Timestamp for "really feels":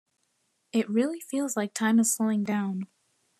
0.89-1.55